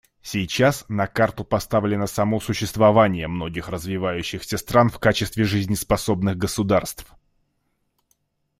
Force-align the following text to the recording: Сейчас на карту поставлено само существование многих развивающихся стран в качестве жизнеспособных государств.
Сейчас 0.23 0.83
на 0.89 1.05
карту 1.05 1.43
поставлено 1.45 2.07
само 2.07 2.39
существование 2.41 3.27
многих 3.27 3.69
развивающихся 3.69 4.57
стран 4.57 4.89
в 4.89 4.97
качестве 4.97 5.43
жизнеспособных 5.43 6.37
государств. 6.37 7.13